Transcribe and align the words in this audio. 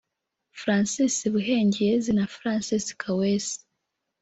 Francis 0.61 1.15
Buhengyezi 1.33 2.11
na 2.17 2.25
Francis 2.35 2.85
Kaweesi 3.01 3.59